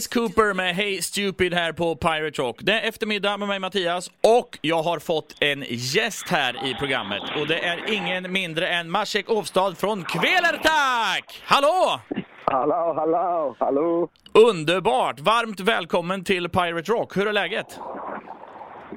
[0.00, 2.58] Alice Cooper med Hey Stupid här på Pirate Rock.
[2.62, 7.22] Det är eftermiddag med mig Mattias och jag har fått en gäst här i programmet.
[7.40, 11.42] Och det är ingen mindre än Maciek Ofstad från Kvelertak!
[11.44, 12.00] Hallå!
[12.44, 14.08] Hallå, hallå, hallå!
[14.32, 15.20] Underbart!
[15.20, 17.16] Varmt välkommen till Pirate Rock.
[17.16, 17.78] Hur är läget?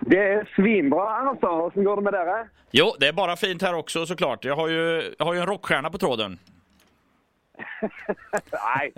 [0.02, 1.72] Det är svinbra alltså.
[1.76, 2.50] Hur går det med er?
[2.72, 4.46] Jo, det är bara fint här också såklart.
[4.46, 6.40] Jag har ju, jag har ju en rockstjärna på tråden.
[8.52, 8.94] Nej,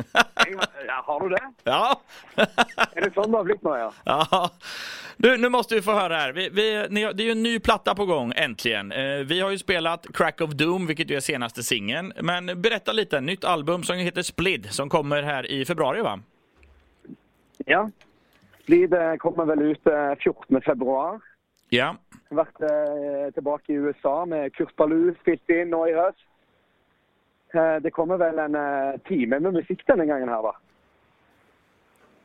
[0.88, 1.52] ja, har du det?
[1.64, 2.02] Ja.
[2.36, 3.94] är det blivit nu ja?
[4.06, 4.50] ja.
[5.18, 6.34] Du, nu måste vi få höra här.
[6.34, 8.92] Vi, vi, ni, det är ju en ny platta på gång, äntligen.
[8.92, 12.14] Eh, vi har ju spelat Crack of Doom, vilket ju är senaste singeln.
[12.22, 16.20] Men berätta lite, nytt album som heter Splid, som kommer här i februari va?
[17.58, 17.90] Ja.
[18.64, 21.20] Splid eh, kommer väl ut eh, 14 februari.
[21.70, 21.96] Ja.
[22.30, 26.18] Varit eh, tillbaka i USA med Kurt Ballou, spilt in i höst.
[27.56, 30.56] Eh, det kommer väl en eh, timme med musik den gången här va?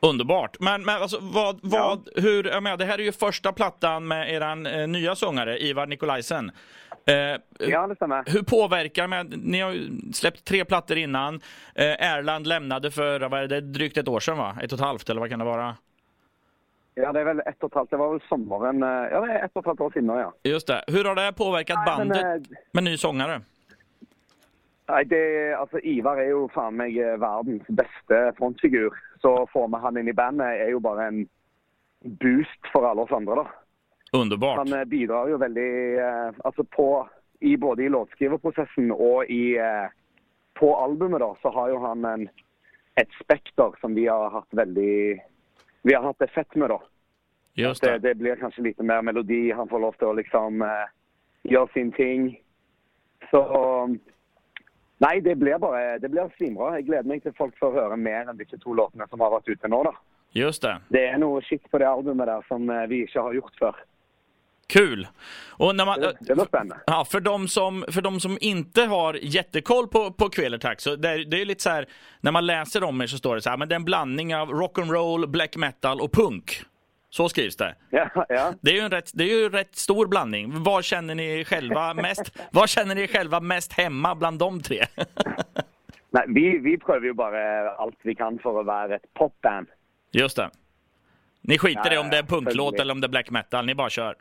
[0.01, 0.57] Underbart.
[0.61, 2.23] Men, men alltså, vad, vad, ja.
[2.23, 4.41] hur, jag menar, det här är ju första plattan med er
[4.81, 6.51] eh, nya sångare, Ivar Nikolajsen.
[7.07, 7.15] Eh,
[7.69, 8.25] ja, det stämmer.
[8.27, 11.35] Hur påverkar, med, ni har ju släppt tre plattor innan.
[11.75, 14.57] Eh, Erland lämnade för vad är det, drygt ett år sedan va?
[14.63, 15.77] Ett och ett halvt eller vad kan det vara?
[16.95, 17.91] Ja, det är väl ett och ett halvt.
[17.91, 18.83] Det var väl sommaren.
[18.83, 20.33] Eh, ja, det är ett och ett halvt år sedan ja.
[20.43, 20.85] Just det.
[20.87, 23.41] Hur har det påverkat Nej, bandet men, med ny sångare?
[24.91, 28.91] Nej, det, alltså Ivar är ju fan mig eh, världens bästa frontfigur.
[29.23, 31.29] Så får man han in i bandet är ju bara en
[32.05, 33.51] boost för alla oss andra då.
[34.13, 34.57] Underbart.
[34.57, 37.09] Han eh, bidrar ju väldigt, eh, alltså på,
[37.41, 39.59] i både i låtskrivarprocessen och i,
[40.55, 42.29] på albumet då, så har ju han en,
[42.95, 45.21] ett spekter som vi har haft väldigt,
[45.83, 46.83] vi har haft det fett med då.
[47.55, 47.91] Just det.
[47.91, 47.99] det.
[47.99, 48.15] det.
[48.15, 50.81] blir kanske lite mer melodi, han får lov att liksom
[51.43, 52.41] göra sin ting.
[53.31, 53.97] Så
[55.01, 56.75] Nej, det blir bara det blir svinbra.
[56.75, 59.49] Jag gläder mig till folk får höra mer än de två låtarna som har varit
[59.49, 59.77] ute nu.
[59.77, 59.95] Då.
[60.33, 60.81] Just det.
[60.89, 63.77] Det är nog shit på det albumet där som eh, vi inte har gjort för.
[64.67, 65.09] Kul!
[65.51, 66.77] Och när man, det, det var spännande.
[66.87, 71.25] Ja, för de som, för de som inte har jättekoll på, på Kvelertak, så det,
[71.25, 71.87] det är lite så här,
[72.21, 74.37] när man läser om er så står det så här, men det är en blandning
[74.37, 76.63] av rock'n'roll, black metal och punk.
[77.11, 77.75] Så skrivs det.
[77.91, 78.53] Ja, ja.
[78.61, 80.63] Det är ju en rätt, det är ju en rätt stor blandning.
[80.63, 84.85] Vad känner ni själva mest, vad känner ni själva mest hemma bland de tre?
[86.11, 89.67] Nej, vi, vi prövar ju bara allt vi kan för att vara ett popband.
[90.13, 90.51] Just det.
[91.41, 93.75] Ni skiter ja, i om det är punklåt eller om det är black metal, ni
[93.75, 94.15] bara kör?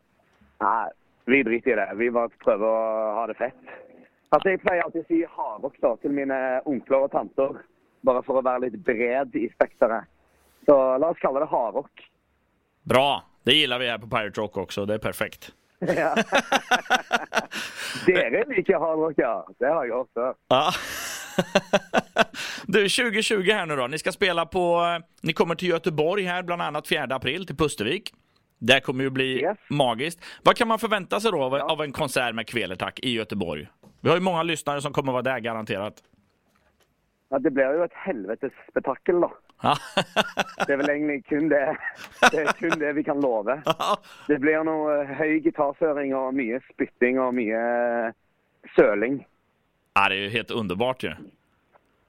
[0.60, 0.92] Nej,
[1.26, 1.92] vi driter i det.
[1.96, 3.54] Vi bara prövar att ha det fett.
[4.30, 7.56] Alltså, jag plejer alltid att säga hardrock till mina onklar och tanter.
[8.02, 10.04] Bara för att vara lite bred i spektrat.
[10.66, 11.92] Så låt oss kalla det hardrock.
[12.90, 13.24] Bra!
[13.44, 14.86] Det gillar vi här på Pirate Rock också.
[14.86, 15.52] Det är perfekt.
[15.80, 16.16] Ja.
[18.06, 19.48] det är lika hardrock, ja.
[19.60, 20.34] Det har jag också.
[20.48, 20.72] Ja.
[22.68, 23.88] du, 2020 här nu då.
[23.88, 24.84] Ni ska spela på...
[25.22, 28.14] Ni kommer till Göteborg här, bland annat 4 april, till Pustervik.
[28.60, 29.58] Det kommer ju bli yes.
[29.70, 30.20] magiskt.
[30.44, 31.72] Vad kan man förvänta sig då av, ja.
[31.72, 33.68] av en konsert med Kvelertak i Göteborg?
[34.02, 35.94] Vi har ju många lyssnare som kommer vara där, garanterat.
[37.30, 39.34] Ja, det blir ju ett helvetes spektakel då.
[40.68, 41.78] det är väl egentligen kun det,
[42.32, 43.62] det, är kun det vi kan lova.
[44.28, 48.16] Det blir nog hög gitarrføring och mycket spytting och mycket
[48.76, 49.28] söling.
[49.94, 51.14] Ja, det är ju helt underbart ju.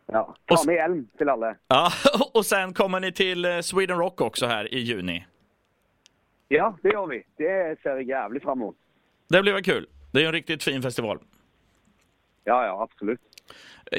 [0.07, 1.57] Ja, ta med hjälm till alla.
[1.69, 1.91] Ja,
[2.35, 5.27] och sen kommer ni till eh, Sweden Rock också här i juni.
[6.49, 7.23] Ja, det gör vi.
[7.37, 8.77] Det ser jag jävligt fram emot.
[9.29, 9.87] Det blir väl kul.
[10.13, 11.19] Det är ju en riktigt fin festival.
[12.45, 13.21] Ja, ja, absolut.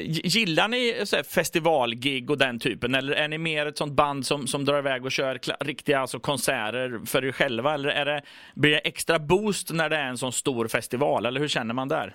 [0.04, 4.26] Gillar ni så här, festivalgig och den typen eller är ni mer ett sånt band
[4.26, 7.74] som, som drar iväg och kör riktiga alltså, konserter för er själva?
[7.74, 8.22] Eller är det,
[8.54, 11.26] blir det extra boost när det är en sån stor festival?
[11.26, 12.10] Eller hur känner man där?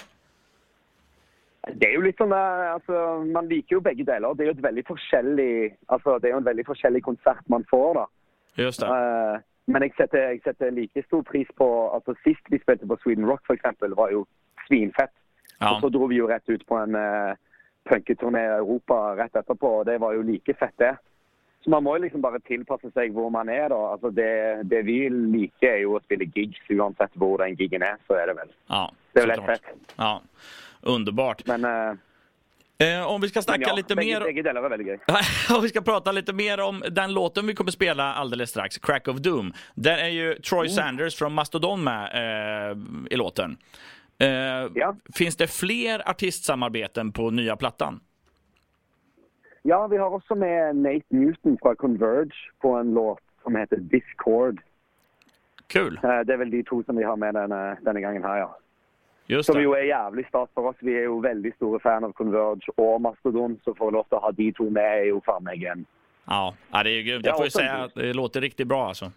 [1.73, 2.91] Det är ju lite sån där, alltså,
[3.33, 4.33] man liker ju bägge delar.
[4.33, 7.93] Det är ju ett väldigt forskjellig, alltså, det är en väldigt forskjellig konsert man får
[7.93, 8.07] då.
[8.55, 8.87] Just det.
[8.87, 12.97] Uh, men jag sätter, jag sätter lika stor pris på, alltså sist vi spelade på
[13.03, 14.23] Sweden Rock för exempel var ju
[14.67, 15.11] svinfett.
[15.57, 15.75] Ja.
[15.75, 17.33] Och så drog vi ju rätt ut på en uh,
[17.89, 20.97] punketurné i Europa rätt etterpå, og det var jo like fett, det.
[21.63, 23.79] Så man må jo liksom bare tilpasse seg hvor man er, da.
[23.91, 27.97] Altså det, det vi liker, er jo å spille gigs uansett hvor den gigen er.
[28.07, 28.51] Så er det vel.
[28.67, 28.83] Ja,
[29.13, 29.71] det är väl fett.
[29.95, 30.21] Ja,
[30.81, 31.47] underbart.
[31.47, 31.65] Men...
[31.65, 32.03] Uh,
[32.79, 34.43] Eh, om vi ska snacka ja, lite mer...
[34.43, 34.99] Delar var väldigt gøy.
[35.57, 39.07] om vi ska prata lite mer om den låten vi kommer spela alldeles strax, Crack
[39.07, 39.53] of Doom.
[39.75, 40.69] Där är ju Troy mm.
[40.69, 42.77] Sanders från Mastodon med eh,
[43.09, 43.57] i låten.
[44.19, 44.27] Eh,
[44.73, 44.95] ja.
[45.15, 47.99] Finns det fler artistsamarbeten på nya plattan?
[49.61, 54.61] Ja, vi har också med Nate Newton från Converge på en låt som heter Discord.
[55.67, 55.99] Kul!
[56.03, 58.57] Eh, det är väl de två som vi har med denna, denna gången här, ja.
[59.29, 60.75] Just som ju är jävligt stas för oss.
[60.79, 64.51] Vi är ju väldigt stora fan av Converge och Mastodon, så lov att ha de
[64.51, 65.85] två med är ju fan mig en
[66.29, 67.25] Ja, det är grymt.
[67.25, 69.11] Jag får ju säga att det låter riktigt bra alltså.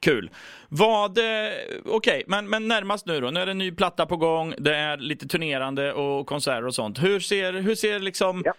[0.00, 0.30] Kul.
[0.68, 3.30] Vad, eh, okej, okay, men, men närmast nu då.
[3.30, 4.54] Nu är det en ny platta på gång.
[4.58, 7.02] Det är lite turnerande och konserter och sånt.
[7.02, 8.52] Hur ser, hur ser liksom ja.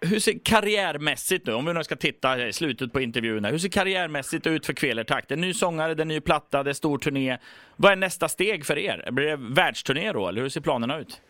[0.00, 3.68] Hur ser karriärmässigt nu, om vi nu ska titta i slutet på intervjun hur ser
[3.68, 5.24] karriärmässigt ut för Kvelertak?
[5.28, 7.38] Det är ny sångare, det är ny platta, det är stor turné.
[7.76, 9.08] Vad är nästa steg för er?
[9.10, 11.22] Blir det världsturné då, eller hur ser planerna ut?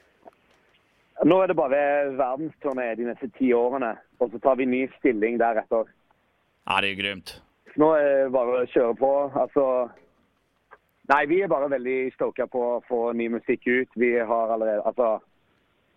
[1.25, 1.69] Nu är det bara
[2.11, 5.85] världsturné de nästa tio åren och så tar vi ny ställning därefter.
[6.65, 7.43] Ja, det är grymt.
[7.77, 9.33] Så nu är det bara att köra på.
[9.35, 9.91] Alltså,
[11.03, 13.89] nej, vi är bara väldigt stoka på att få ny musik ut.
[13.95, 15.21] Vi har allerede, alltså,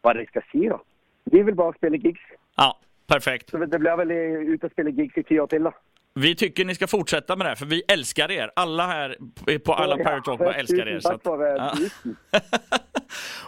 [0.02, 0.82] vad det ska säga då?
[1.24, 2.22] Vi vill bara spela gigs.
[2.56, 3.50] Ja, perfekt.
[3.50, 5.74] Så det blir väl ut och spela gigs i tio år till då.
[6.14, 8.52] Vi tycker ni ska fortsätta med det här, för vi älskar er.
[8.56, 9.18] Alla här
[9.66, 11.00] på alla ja, Pirate Rock älskar er.
[11.00, 11.56] Tack för det.
[11.56, 12.40] Ja.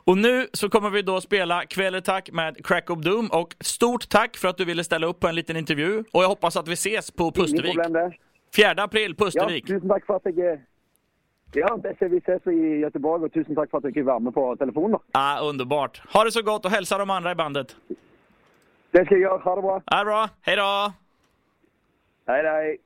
[0.05, 3.29] och nu så kommer vi då spela Kvelertack med Crack of Doom.
[3.31, 6.03] Och stort tack för att du ville ställa upp på en liten intervju.
[6.11, 7.77] Och jag hoppas att vi ses på Pustervik.
[8.55, 9.63] 4 april, Pustervik.
[9.69, 10.59] Ja, tusen tack för att jag...
[11.53, 14.55] Ja, vi ses i Göteborg och tusen tack för att du fick vara med på
[14.55, 14.99] telefonen.
[15.11, 16.01] Ah, underbart.
[16.13, 17.75] Ha det så gott och hälsa de andra i bandet.
[18.91, 19.37] Det ska jag göra.
[19.37, 19.81] Ha det bra.
[19.85, 20.29] Ha det bra.
[20.41, 20.93] Hej då!
[22.27, 22.77] Hej, hej.